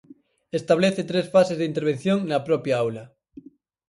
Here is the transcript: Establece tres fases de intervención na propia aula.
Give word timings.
Establece 0.59 1.03
tres 1.11 1.25
fases 1.33 1.57
de 1.59 1.67
intervención 1.71 2.19
na 2.29 2.39
propia 2.47 2.75
aula. 2.83 3.03